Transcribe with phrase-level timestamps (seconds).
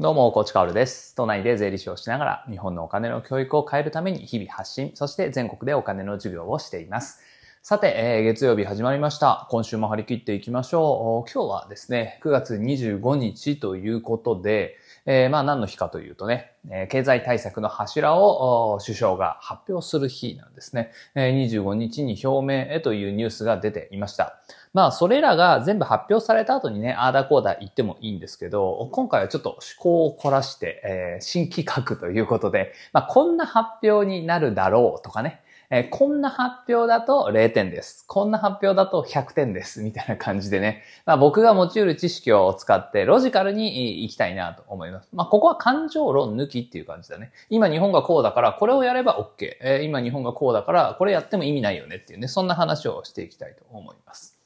[0.00, 1.16] どうも、コーチカオルです。
[1.16, 7.20] 都内で税理士をしながら、日本のお金の教育を変えるために日々発信、そして全国でお金の授業をしています。
[7.64, 9.48] さて、えー月曜日始まりました。
[9.50, 11.32] 今週も張り切っていきましょう。
[11.32, 16.52] 今日はですね、9月25日ということで、えーまあ何の日かというとね、
[16.90, 20.92] 経済対策の柱を首相が発表する日なんですね。
[21.16, 24.38] えー25日に表明へというニュースが出ていました。
[24.74, 38.04] まあ、それらが全部発表された後にね、ああだこうだ言ってもいいんですけど、今回はちょっと思考を凝らして、えー新企画ということで、まあ、こんな発表になるだろうとかね、えーこんな発表だと0点です。
[38.06, 39.82] こんな発表だと100点です。
[39.82, 45.08] みたいな感じでね、まあ、僕が持ち得る知識を使ってロジカルにいきたいなと思います。
[45.12, 47.32] まあ、ここは感情論抜きっていう感じだね。
[47.50, 49.56] 今日本がこうだからこれをやれば OK。
[49.60, 54.37] えー今日本がこうだからこれやっても意味ないよねっていうね、そんな話をしていきたいと思います。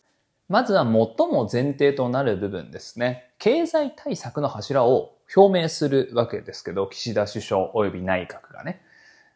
[0.48, 0.92] まずは最
[1.28, 3.30] も前提となる部分ですね。
[3.38, 8.82] 経済対策の柱を表明するわけですけど、岸田首相及び内閣がね。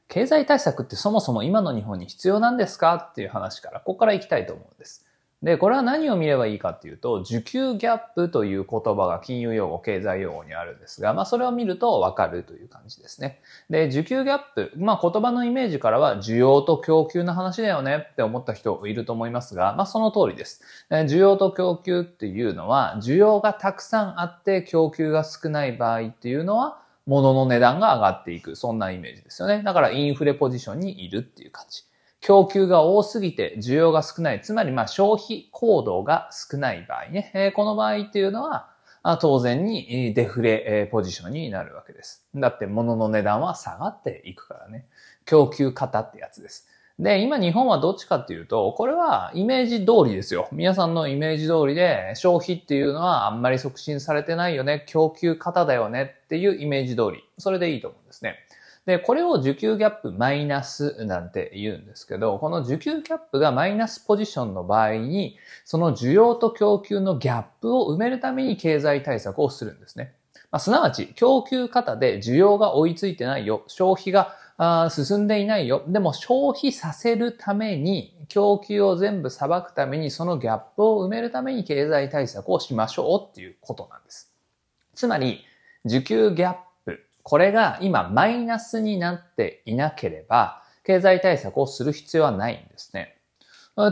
[0.09, 5.06] 経済対策ってそもそも今の日本に必要なんですかっていう話から、ここから行きたいと思うんです。
[5.43, 13.41] で、これは何を見ればいいかっていうと、需給ギャップという言葉が金融用語、経済用語にあるんですが、まあそれを見るとわかるという感じですね。
[13.69, 20.63] で、需給ギャップ、まあ言葉のイメージからは需要と供給の話だよねって思った人いると思いますが、まあその通りです。
[20.91, 28.57] 需要と供給っていうのは、需要がたくさんあって供給が少ない場合っていうのは、物の値段が上がっていく。
[28.57, 29.63] そんなイメージですよね。
[29.63, 31.86] だからインフレポジションにいるっていう感じ。
[32.27, 34.41] 供給が多すぎて需要が少ない。
[34.41, 37.31] つまりまあ消費行動が少ない場合ね。
[37.35, 38.69] えーこの場合っていうのは、
[39.05, 42.27] あ当然にデフレえーポジションになるわけです。
[42.35, 44.87] だって物の値段は下がっていくからね。
[45.25, 46.67] 供給型ってやつです。
[46.99, 50.49] で、今日本はどっちかっていうと、これはイメージ通りですよ。
[50.51, 54.85] 皆さんのイメージ通りで、消費っていうのはあんまり促進されてないよね。
[54.89, 57.23] 供給型だよねっていうイメージ通り。
[57.39, 58.35] それでいいと思うんですね。
[58.87, 70.15] で、これを需給ギャップマイナスなんて言うんですけど、この需給ギャップがマイナスポジションの場合に、その需要と供給のギャップを埋めるために経済対策をするんですね。
[70.53, 73.65] まあ、すなわち、供給型で需要が追いついてないよ。
[73.67, 75.83] 消費があ進んでいないよ。
[75.89, 84.33] でも消費させるために、供給を全部裁くために、そのギャップを埋めるために経済対策をしましょうっていうことなんです。
[84.95, 85.41] つまり、
[85.85, 86.66] 需給ギャップ。
[87.29, 93.17] これが今マイナスになっていなければ、経済対策をする必要はないんですね。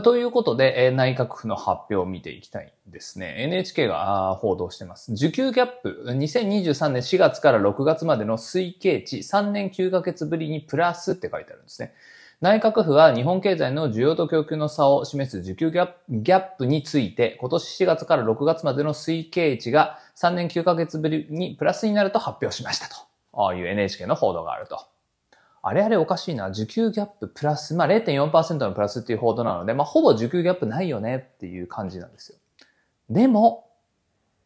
[0.03, 3.35] ということで、内閣府の発表を見ていきたいんですね。
[3.39, 5.11] NHK が報道してます。
[5.11, 11.93] 需給ギャップ、2023年4月から6月までの推計値、3年9ヶ月ぶりにプラスって書いてあるんですね。
[12.39, 22.95] 内閣府は日本経済の需要と供給の差を示す需給ギャギャップについて、今年4月から6月までの推計値が3年9ヶ月ぶりにプラスになると発表しましたと。
[23.35, 24.79] ああいう NHK の報道があると。
[25.61, 26.49] あれあれおかしいな。
[26.49, 32.37] 需給ギャッププラス、まあ0.4%のプラスっていう報道なので、まあほぼ需給ギャップないよねっていう感じなんですよ。
[33.09, 33.65] でも、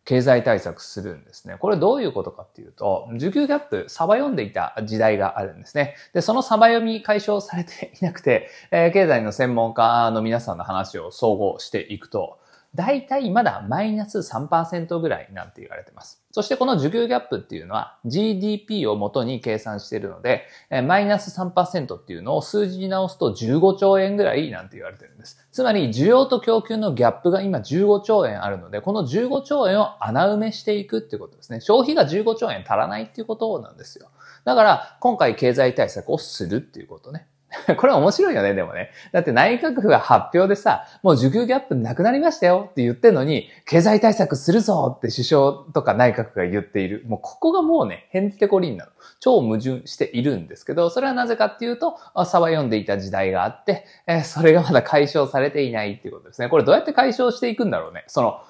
[0.06, 1.58] 経済対策するんですね。
[1.60, 5.96] これどういうことかっていうと、需給ギャップ、サバ読んでいた時代があるんですね。
[6.14, 12.40] で、そのサバ読み解消されていなくて、 えー経済の専門家の皆さんの話を総合していくと、
[12.74, 16.19] 大体まだマイナス3%ぐらいなんて言われてます。
[16.32, 20.46] そしてこの需給ギャップっていうのは GDP を元に計算しているので、
[20.86, 25.44] マイナス3%っていうのを数字に直すと15兆円ぐらいなんて言われてるんです。
[25.52, 31.62] つまり需要と供給のギャップが今15兆円あるので、この15兆円を穴埋めしていくっていうことですね。
[31.62, 34.10] 消費が15兆円足らないっていうことなんですよ。
[34.46, 37.28] だから今回経済対策をするっていうことね。
[37.78, 38.92] これ面白いよね、でもね。
[39.12, 47.04] だって内閣府が発表でさ、もう需給ギャップなくなりましたよって言ってんのに、経済対策するぞって首相とか内閣府が言っている。
[47.08, 48.92] もうここがもうね、へんてこりんなの。
[49.20, 56.50] 超矛盾しているんですけど、それはなぜかっていうと、あ差は読んでいた時代があって、えそれがまだ解消されていないっていうことですね。
[56.50, 58.04] これどうやって解消していくんだろうね。
[58.08, 58.42] その、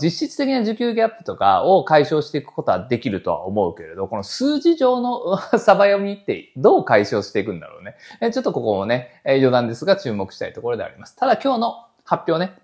[0.00, 7.94] 実質的な需給ギャップとかを解消していくことはできるとは思うけれど、この数字上のサバ読みってどう解消していくんだろうね。
[8.32, 11.14] ちょっとここもね、余談ですが注目したいところであります。
[11.16, 12.58] ただ今日の発表ね、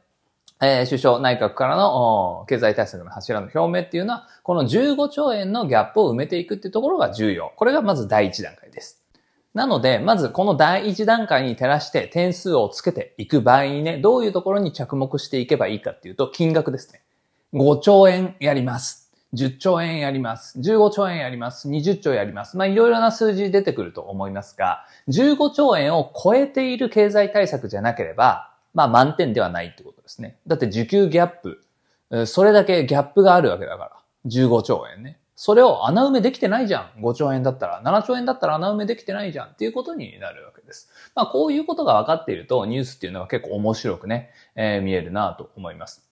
[0.87, 7.53] 首相内閣からの経済対策の柱の表明っていうのは、この15兆円のギャップを埋めていくっていうところが重要。
[7.55, 9.05] これがまず第一段階です。
[9.55, 17.03] なので、まずこの第一段階に照らして点数をつけていく場合にね、どういうところに着目していけばいいかっていうと、金額ですね。
[17.55, 19.11] 5兆円やります。
[19.35, 20.59] 10兆円やります。
[20.59, 21.69] 15兆円やります。
[21.69, 22.57] 20兆円やります。
[22.57, 30.39] まあ、いろいろな数字出てくると思いますが、15兆円を超えている経済対策じゃなければ、まあ、満点ではないってことですね。
[30.47, 31.33] だって受給ギャッ
[32.11, 33.93] プ、それだけギャップがあるわけだから。
[34.27, 35.19] 15兆円ね。
[35.41, 37.01] それを穴埋めできてないじゃん。
[37.01, 37.81] 5兆円だったら。
[37.85, 40.91] 7兆円だったら穴埋めできてないじゃんっていうことになるわけです。
[41.15, 46.05] まあこういうことが分かっているとニュースっていうのが結構面白くね、えー、見えるなと思います。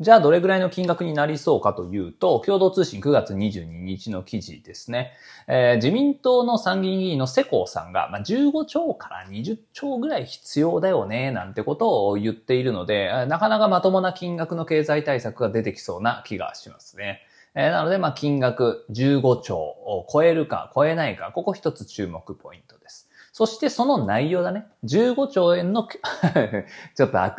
[0.00, 5.12] じゃあどれぐらいの金額になりそうかというと、共同通信9月22日の記事ですね。
[5.46, 17.20] えー、自民党の参議院議員の世耕さんが、まあ、15兆から20兆ぐらい必要だよね、なんてことを言っているので、なかなかまともな金額の経済対策が出てきそうな気がしますね。
[17.54, 23.08] えー、なので、まあ、金額15兆を超えるか超えないか、ここ一つ注目ポイントです。
[23.32, 24.66] そしてその内容だね。
[24.84, 25.86] 15兆円の
[26.96, 27.30] ちょっとああ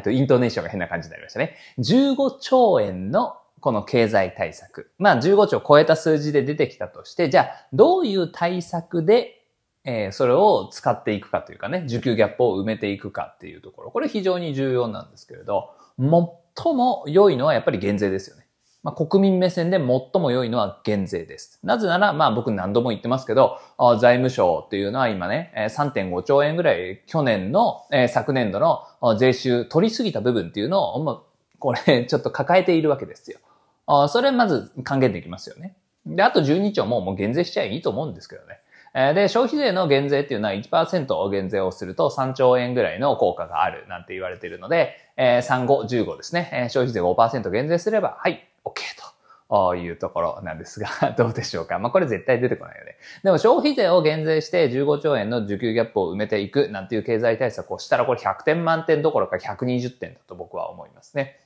[0.00, 1.56] とイントネーションが変な感じになりましたね。
[1.78, 4.90] 15兆円のこの経済対策。
[4.98, 9.36] まあ15兆超えた数字で出てきたとして、じゃあどういう対策で
[9.84, 13.90] えー、それを使っていくかというかね、需給ギャップを埋めていくかっていうところ。
[13.90, 18.46] これ非常に重要なんですけれど、最も良いのはやっぱり減税ですよね。
[18.82, 19.86] まあ、国民目線で最
[20.22, 21.58] も良いのは減税です。
[21.62, 23.58] なぜなら、まあ僕何度も言ってますけど、
[24.00, 31.20] 財務省っていうのは今ね、3.5兆円ぐらい去年の、昨年度の税収取りすぎた部分っていうのを、まあ、
[31.58, 33.38] これ ちょっと抱えているわけですよ。
[34.08, 35.74] それまず還元できますよね。
[36.06, 38.60] で、あと12兆ももう減税しちゃいいと思うんですけどね。
[39.14, 46.68] で、消費税の減税っていうのは1%減税をすると3兆円ぐらいの効果があるなんて言われているので、3、5、15ですね。
[46.70, 48.74] 消費税5%減税すれば、はい、OK
[49.48, 51.78] というところなんですが、 どうでしょうか。
[51.78, 52.96] まあ、これ絶対出てこないよね。
[53.24, 61.40] でも消費税を減税して15兆円の需給ギャップを埋めていくなんていう経済対策をしたら、これ100点満点どころか120点だと僕は思いますね。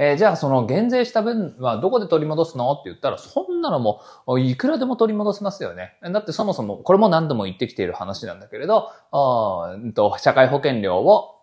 [0.00, 4.00] えー、じゃあその減税した分はどこで取り戻すのって言ったら、そんなのも
[4.38, 5.96] いくらでも取り戻せますよね。
[6.02, 11.37] だってそもそも、これも何度も言ってきている話なんだけれど、あと社会保険料を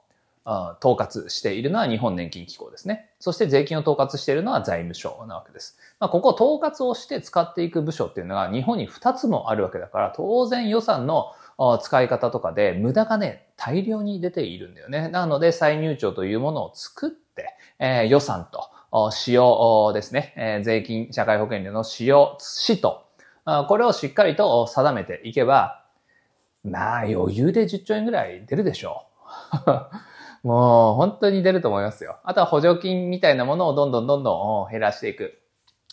[0.45, 3.09] 統括しているのは日本年金機構ですね。
[3.19, 5.77] そして税金を統括しているのは財務省なわけです。
[5.99, 11.33] まあ、ここを統括をして使っていく部署っていうのが日本に2つもあるわけだから、当然予算の
[11.81, 15.09] 使い方とかで無駄がね、大量に出ているんだよね。
[15.09, 18.69] なので、再入庁というものを作って、えー、予算と
[19.11, 23.03] 使用ですね、えー、税金、社会保険料の使用、使途、
[23.67, 25.83] これをしっかりと定めていけば、
[26.63, 29.07] まあ余裕で10兆円ぐらい出るでしょ
[29.65, 30.14] う。
[30.45, 32.17] もう本当に出ると思いますよ。
[32.23, 35.39] あとは補助金みたいなものをどんどんどんどん減らしていく。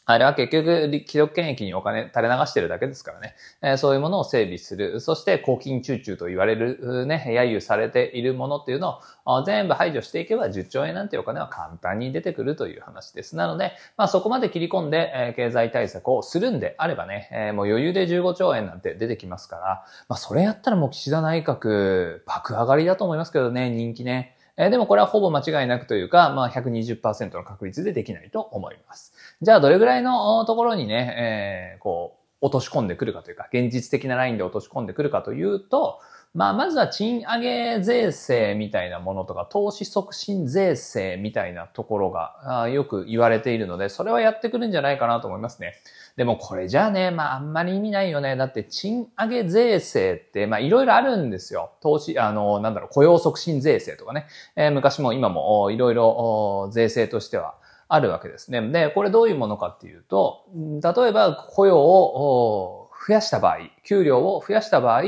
[0.04, 3.36] あれは結局、既読権益にお金垂れ流してるだけですからね。
[3.62, 4.98] え、そういうものを整備する。
[4.98, 13.36] そして、公金中中と言われる、ね、揶揄されているものっていうのを全部排除していけば10兆円なんていうお金は簡単に出てくるという話です。
[13.36, 24.36] なので、まあそこまで切り込んで、え、経済対策をするんであればね、え、もう余裕で15兆円なんて出てきますから、まあそれやったらもう岸田内閣爆上がりだと思いますけどね、人気ね。
[24.56, 29.14] えー、でもこれはほぼ間違いなくというか、まあ120%の確率でできないと思います。
[29.40, 36.00] じゃあどれぐらいのところにね、えー、こう、落とし込んでくるかというか、現実的なラインで落とし込んでくるかというと、
[36.34, 45.74] まあ、まずは賃上げ税制みたいなものとか、投資促進税制みたいなところがよく言われているので、それはやってくるんじゃないかなと思いますね。
[46.16, 48.34] でもこれじゃあね、まああんまり意味ないよね。
[48.36, 51.72] だって賃上げ税制って、まあいろいろあるんですよ。
[51.82, 54.26] 投資、あの、なんだろう、雇用促進税制とかね。
[54.56, 57.56] えー、昔も今もいろいろ税制としては
[57.88, 58.66] あるわけですね。
[58.70, 65.02] で、これどういうものかっていうと、例えば雇用を増やした場合、給料を増やした場合、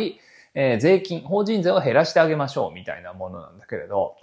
[0.55, 4.17] えー、税金、法人税を減らしてあげましょうみたいなものなんだけれど、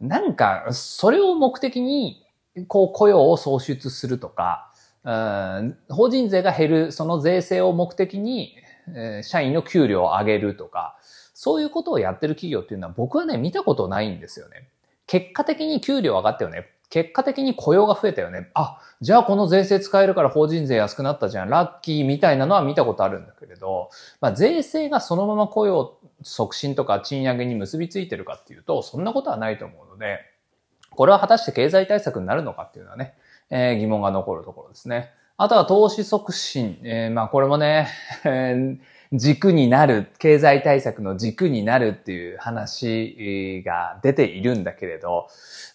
[0.00, 2.24] なんか、それを目的に、
[2.68, 4.70] こう雇用を創出するとか、
[5.88, 8.54] 法人税が減る、その税制を目的に、
[8.94, 10.98] え、社員の給料を上げるとか、
[11.34, 14.68] そういうことをやってる企業っていうのは僕はね、見たことないんですよね。
[15.06, 16.66] 結果的に給料上がったよね。
[16.92, 18.50] 結果的に雇用が増えたよね。
[18.52, 21.48] あ、じゃあこの税制使えるから法人税安くなったじゃん。
[21.48, 23.88] ラッキーみたいなのは見たことあるんだけれど、
[24.20, 30.18] まあ、税制がそのまま雇用促進とか賃上げに結びついてるかっていうと、そんなことはないと思うので、
[30.90, 33.14] これは果たして経済対策になるのかっていうのはね、
[33.48, 35.12] えー、疑問が残るところですね。
[35.38, 36.78] あとは投資促進。
[36.82, 37.88] えー、まあこれもね、
[39.12, 45.28] 軸になる、経済対策の軸になるっていう話が出ているんだけれど、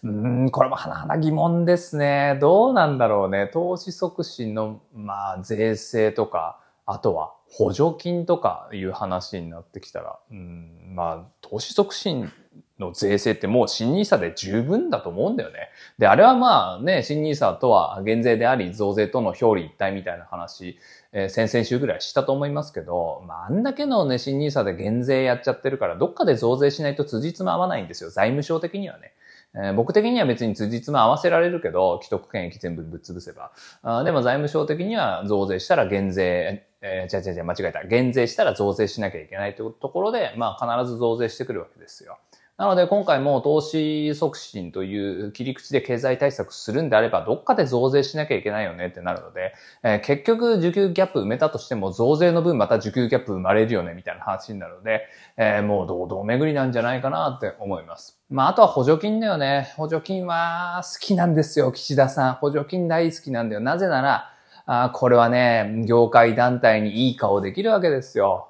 [0.03, 2.37] うん、これもはな疑問ですね。
[2.41, 3.47] どうなんだろうね。
[3.53, 12.31] 投資促進の、まあ、税制とか、あとは補助金とかいう話になってきたら、うん、まあ、投資促進
[12.79, 15.69] の税制ってもう新 nisa で十分だと思うんだよね。
[15.97, 20.77] で、あれはまあね、新 nisa とは減税であり増税との表裏一体みたいな話、
[21.13, 28.09] え、先々週ぐらいしたと思いますけど、まああんだけのね、新 nisa で減税やっちゃってるから、どっかで増税しないと辻褄合わないんですよ。
[28.09, 29.13] 財務省的にはね。
[29.55, 33.51] え、僕的には別に辻褄合わせられるけど、既得権益全部ぶっ潰せば。
[33.81, 37.83] あでも財務省的には増税したら減税、えー、違う違う違う、間違えた。
[37.83, 42.17] 減税したら増税しなきゃいけないというところで、まあ必ず増税してくるわけですよ。
[42.57, 55.03] なので今回も投資促進という切り口で経済対策するんであれば、どっかで増税しなきゃいけないよねってなるので、えー、結局受給ギャップ埋めたとしても増税の分また受給ギャップ生まれるよねみたいな話になるので、
[55.37, 58.19] えー、もう堂々巡りなんじゃないかなって思います。
[58.31, 59.71] まああとは補助金だよね。
[59.77, 62.33] 補助金は好きなんですよ、岸田さん。
[62.33, 63.61] 補助金大好きなんだよ。
[63.61, 64.33] なぜなら、
[64.65, 68.47] あこれはね、業界団体にいい顔できるわけですよ。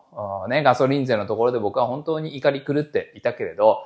[0.49, 3.83] ね、ガソリン税のところで僕は本当に怒り狂っていたけれど、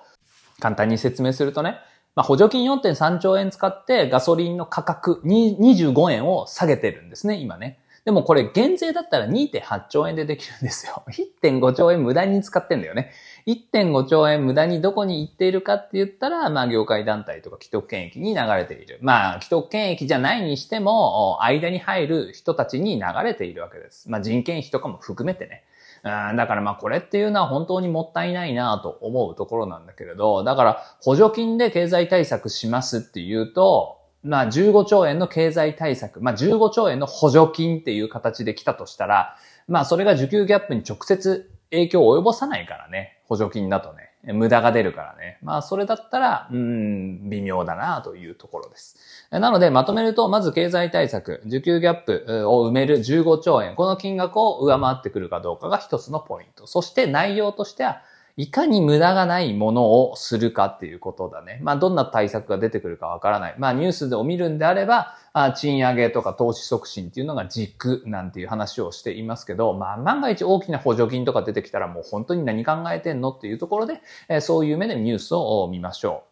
[0.61, 1.79] 簡単に説明するとね、
[2.15, 7.79] まあ、補助金4.3兆円使ってガソリンの価格25円を下げてるんですね、今ね。
[8.03, 11.03] でもこれ減税だったら2.8兆円でできるんですよ。
[11.43, 13.11] 1.5兆円無駄に使ってんだよね。
[13.45, 18.97] 1.5兆円無駄にどこに行っているかって言ったら、まあ業界団体とか既得権益に流れている。
[19.01, 24.09] まあ既得権益じゃないにしても、間に入る人たちに流れているわけです。
[24.09, 25.63] まあ人件費とかも含めてね。
[26.03, 39.35] だからまあこれっていうのは本当にもったいないなと思うところなんだけれど、だから補助金で経済対策しますっていうと、まあ15兆円の経済対策、まあ15兆円の補助金っていう形で来たとしたら、
[39.67, 44.10] まあそれが受給ギャップに直接影響を及ぼさないからね、補助金だとね。
[44.23, 45.39] 無駄が出るからね。
[45.41, 48.97] まあ、それだったら、うん、微妙だなというところです。
[49.31, 56.67] なので、まとめると、まず経済対策、需給ギャップを埋める15兆円、この金額を上回ってくるかどうかが一つのポイント。
[56.67, 58.01] そして内容としては、
[58.37, 61.59] いかに無駄がないものをするかっていうことだね。
[61.61, 63.55] まあ、どんな対策が出てくるかわからない。
[63.57, 76.31] まあ、ニュースでを見るんであれば、あ賃上げとか投資促進っていうのが軸なんていう話をしていますけど、まあ、万が一大きな補助金とか出てきたらもう本当に何考えてんのっていうところで、えー、そういう目でニュースを見ましょう。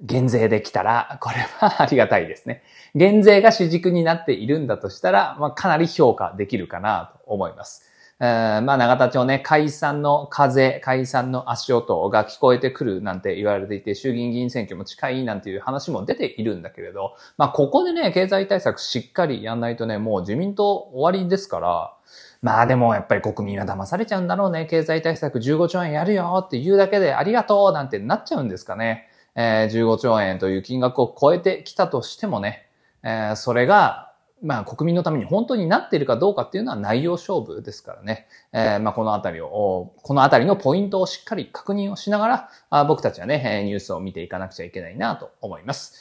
[0.00, 2.62] 減税できたら、これはありがたいですね。
[2.94, 7.93] 減税が主軸になっているんだとしたら、まあ、かなり評価できるかなと思います。
[8.20, 21.94] えー、まあ、長田町ね、解散の風、解散の足音が聞こえてくるなんて言われていて、衆議院議員選挙も近いなんていう話も出ているんだけれど、まあ、ここでね、経済対策しっかりやんないとね、もう自民党終わりですから、
[22.40, 24.66] まあでもやっぱり国民は騙されちゃうんだろうね。
[24.66, 29.08] 経済対策15兆円やるよって言うだけでありがとうなんてなっちゃうんですかね。
[29.34, 32.66] えー、15兆円という金額を超えてきたとしてもね、
[33.02, 34.12] えー、それが
[34.44, 38.28] まあ国民のために本当になっているかどうかっていうのは内容勝負ですからね。
[38.52, 45.94] えー、まあこのあたりを、このあたりのポイントをしっかり確認をしながら、あ僕たちはね、ニュースを見ていかなくちゃいけないなと思います。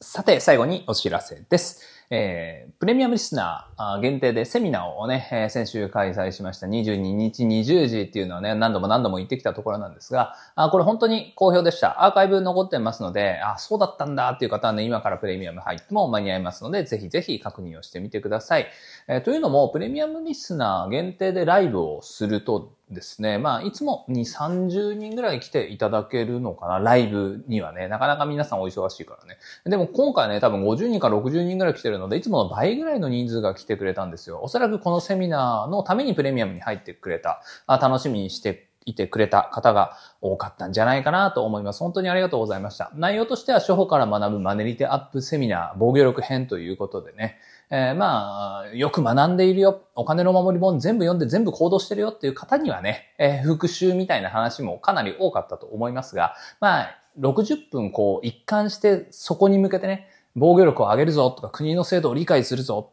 [0.00, 1.95] さて、最後にお知らせです。
[2.10, 12.04] えー、プレミアムリスナー限定でセミナーをね、えー、先週開催しました22日20時っていうのはね、何度も何度も言ってきたところなんですが、あこれ本当に好評でした。
[12.04, 18.66] アーカイブ残ってますので、あ、そうだったんだっていう方はね、今からプレミアム入っても間に合いますので、ぜひぜひ確認をしてみてください。
[19.08, 23.38] えー、というのも、プレミアムリスナー限定でライブをするとですね。
[23.38, 27.88] まあ、いつも2、30人ぐらい来ていただけるのかな、ライブにはね。
[27.88, 29.38] なかなか皆さんお忙しいからね。
[29.64, 34.40] でも今回ね、多分50人か60人ぐらい来てるので、いつもの倍ぐらいの人数が来てくれたんですよ。
[34.40, 41.80] おそらくこのセミナーのためにプレミアムに入ってくれた、あ楽しみにしていてくれた方が多かったんじゃないかなと思います。
[41.80, 42.92] 本当にありがとうございました。
[42.94, 47.38] 内容としては、初歩から学ぶマネリテアップセミナー防御力編ということでね。
[47.70, 49.82] えー、まあ、よく学んでいるよ。
[49.94, 62.92] お金の守り本全部読んで全部行動してるよっていう方にはね、えー、復習みたいな話もかなり多かったと思いますが、まあ、60分こう一貫してそこに向けてね、防御力を上げるぞとか国の制度を理解するぞ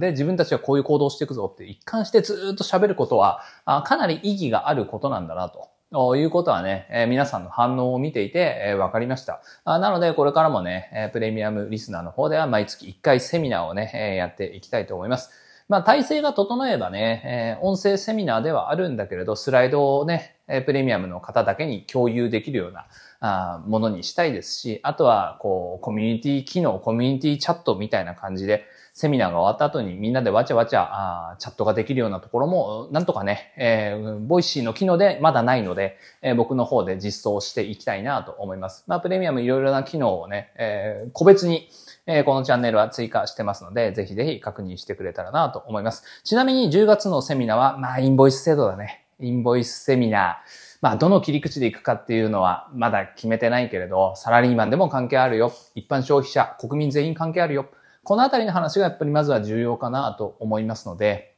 [0.00, 3.42] で、自分たちはこういう行動をしていくぞって一貫してずっと喋ることは、
[3.84, 5.68] かなり意義があることなんだなと。
[5.92, 9.42] ということはね、え、皆さんの反応を見ていて、えー、分かりました。
[9.64, 15.30] あなので、これからもね、え、プレミアムリスナーの方では毎月1回セミナーをね、え、やっていきたいと思います。
[15.68, 22.86] まあ、体制が整えばね、え、音声セミナーではあるんだけれど、スライドをね、プレミアムの方だけに共有できるような
[23.20, 38.84] あものにしたいですし、あとは、こう、コミュニティ機能、コミュニティチャットみたいな感じで、セミナーが終わった後にみんなでわちゃわちゃあチャットができるようなところも、なんとかね、えー、 Voicy の機能でまだないので、えー、僕の方で実装していきたいなと思います。
[38.86, 41.70] まあ、プレミアムいろいろな機能をね、えー、個別に、
[42.06, 46.04] えー、このチャンネルは追加してますので、ぜひぜひ確認してくれたらなと思います。
[46.22, 49.06] ちなみに10月のセミナーは、まあ、インボイス制度だね。
[49.20, 50.72] インボイスセミナー。
[50.82, 55.52] まあ、どの切り口でいくかっていうのはまだ決めてないけれど、サラリーマンでも関係あるよ。
[55.76, 57.66] 一般消費者、国民全員関係あるよ。
[58.04, 61.36] このあたりの話がやっぱりまずは重要かなと思いますので、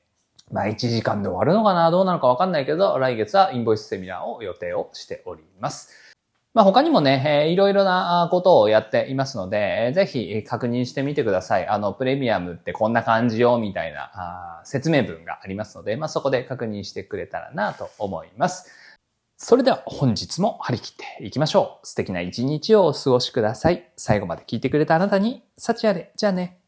[0.51, 6.05] まあ1時間で終わるのかなどうなのかわかんないけど、来月はインボイスセミナーを予定をしております。
[6.55, 11.67] まあ、他にもね、えー、いろいろなことをやっていますので、えー、ぜひ確認してみてください。
[11.67, 18.71] あの、プレミアムってこんな感じよ、みたいなあ説明文がありますので、まあ、そこで確認してくれたらなと思います。
[19.47, 21.87] それでは本日も張り切っていきましょう。
[21.87, 23.91] 素敵な一日をお過ごしください。
[23.95, 26.13] 最後まで聞いてくれたあなたに、幸あれ。
[26.17, 26.64] じゃあね。